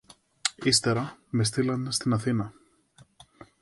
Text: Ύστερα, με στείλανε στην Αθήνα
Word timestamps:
Ύστερα, 0.63 1.17
με 1.29 1.43
στείλανε 1.43 1.91
στην 1.91 2.13
Αθήνα 2.13 2.53